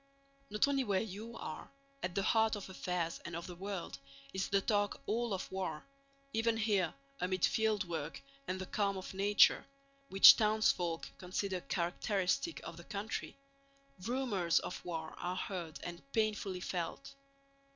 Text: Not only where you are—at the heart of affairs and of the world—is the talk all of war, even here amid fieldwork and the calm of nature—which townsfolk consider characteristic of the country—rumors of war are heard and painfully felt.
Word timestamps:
Not 0.49 0.67
only 0.67 0.83
where 0.83 1.01
you 1.03 1.37
are—at 1.37 2.15
the 2.15 2.23
heart 2.23 2.55
of 2.55 2.71
affairs 2.71 3.19
and 3.23 3.35
of 3.35 3.45
the 3.45 3.53
world—is 3.53 4.47
the 4.49 4.59
talk 4.59 4.99
all 5.05 5.31
of 5.31 5.51
war, 5.51 5.85
even 6.33 6.57
here 6.57 6.95
amid 7.19 7.43
fieldwork 7.43 8.19
and 8.47 8.59
the 8.59 8.65
calm 8.65 8.97
of 8.97 9.13
nature—which 9.13 10.37
townsfolk 10.37 11.07
consider 11.19 11.61
characteristic 11.61 12.61
of 12.63 12.77
the 12.77 12.83
country—rumors 12.85 14.57
of 14.61 14.83
war 14.83 15.13
are 15.19 15.35
heard 15.35 15.79
and 15.83 16.01
painfully 16.13 16.61
felt. 16.61 17.13